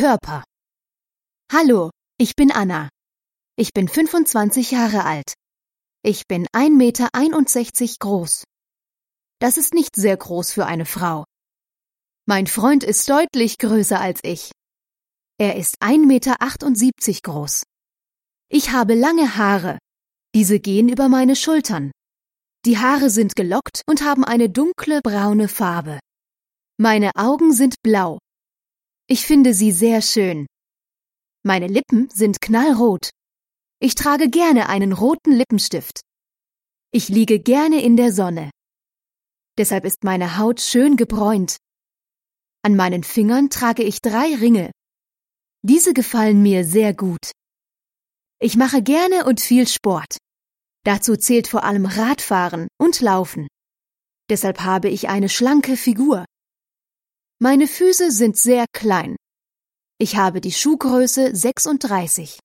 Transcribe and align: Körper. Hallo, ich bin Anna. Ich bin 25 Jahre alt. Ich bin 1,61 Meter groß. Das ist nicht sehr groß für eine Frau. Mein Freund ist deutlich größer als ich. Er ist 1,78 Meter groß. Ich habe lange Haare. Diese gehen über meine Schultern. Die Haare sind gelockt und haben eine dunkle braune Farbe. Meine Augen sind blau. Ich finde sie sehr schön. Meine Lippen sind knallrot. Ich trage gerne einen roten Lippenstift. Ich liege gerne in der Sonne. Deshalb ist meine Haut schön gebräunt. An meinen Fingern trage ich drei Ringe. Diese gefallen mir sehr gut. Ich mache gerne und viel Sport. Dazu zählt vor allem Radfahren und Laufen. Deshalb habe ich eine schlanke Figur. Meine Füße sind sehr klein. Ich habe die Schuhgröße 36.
Körper. 0.00 0.44
Hallo, 1.52 1.90
ich 2.16 2.34
bin 2.34 2.50
Anna. 2.50 2.88
Ich 3.58 3.74
bin 3.74 3.86
25 3.86 4.70
Jahre 4.70 5.04
alt. 5.04 5.34
Ich 6.02 6.26
bin 6.26 6.46
1,61 6.54 6.70
Meter 6.70 7.96
groß. 8.00 8.44
Das 9.40 9.58
ist 9.58 9.74
nicht 9.74 9.94
sehr 9.94 10.16
groß 10.16 10.52
für 10.52 10.64
eine 10.64 10.86
Frau. 10.86 11.26
Mein 12.24 12.46
Freund 12.46 12.82
ist 12.82 13.10
deutlich 13.10 13.58
größer 13.58 14.00
als 14.00 14.20
ich. 14.22 14.52
Er 15.36 15.56
ist 15.56 15.82
1,78 15.82 16.06
Meter 16.06 17.20
groß. 17.22 17.64
Ich 18.48 18.70
habe 18.70 18.94
lange 18.94 19.36
Haare. 19.36 19.76
Diese 20.34 20.60
gehen 20.60 20.88
über 20.88 21.10
meine 21.10 21.36
Schultern. 21.36 21.90
Die 22.64 22.78
Haare 22.78 23.10
sind 23.10 23.36
gelockt 23.36 23.82
und 23.86 24.00
haben 24.00 24.24
eine 24.24 24.48
dunkle 24.48 25.02
braune 25.02 25.48
Farbe. 25.48 26.00
Meine 26.78 27.10
Augen 27.16 27.52
sind 27.52 27.74
blau. 27.82 28.18
Ich 29.12 29.26
finde 29.26 29.54
sie 29.54 29.72
sehr 29.72 30.02
schön. 30.02 30.46
Meine 31.42 31.66
Lippen 31.66 32.08
sind 32.10 32.40
knallrot. 32.40 33.10
Ich 33.80 33.96
trage 33.96 34.30
gerne 34.30 34.68
einen 34.68 34.92
roten 34.92 35.32
Lippenstift. 35.32 36.02
Ich 36.92 37.08
liege 37.08 37.40
gerne 37.40 37.82
in 37.82 37.96
der 37.96 38.12
Sonne. 38.12 38.52
Deshalb 39.58 39.84
ist 39.84 40.04
meine 40.04 40.38
Haut 40.38 40.60
schön 40.60 40.96
gebräunt. 40.96 41.56
An 42.62 42.76
meinen 42.76 43.02
Fingern 43.02 43.50
trage 43.50 43.82
ich 43.82 44.00
drei 44.00 44.32
Ringe. 44.36 44.70
Diese 45.62 45.92
gefallen 45.92 46.40
mir 46.40 46.64
sehr 46.64 46.94
gut. 46.94 47.32
Ich 48.38 48.56
mache 48.56 48.80
gerne 48.80 49.24
und 49.24 49.40
viel 49.40 49.66
Sport. 49.66 50.18
Dazu 50.84 51.16
zählt 51.16 51.48
vor 51.48 51.64
allem 51.64 51.84
Radfahren 51.84 52.68
und 52.78 53.00
Laufen. 53.00 53.48
Deshalb 54.30 54.60
habe 54.60 54.88
ich 54.88 55.08
eine 55.08 55.28
schlanke 55.28 55.76
Figur. 55.76 56.26
Meine 57.42 57.66
Füße 57.66 58.10
sind 58.10 58.36
sehr 58.36 58.66
klein. 58.70 59.16
Ich 59.98 60.16
habe 60.16 60.42
die 60.42 60.52
Schuhgröße 60.52 61.34
36. 61.34 62.38